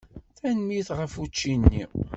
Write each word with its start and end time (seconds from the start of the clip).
Tanemmirt 0.37 0.89
ɣef 0.97 1.13
učči-nni. 1.21 1.83